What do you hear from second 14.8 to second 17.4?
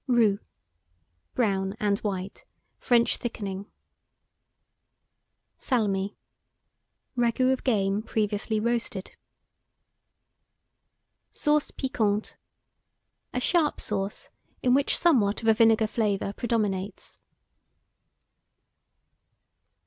somewhat of a vinegar flavour predominates.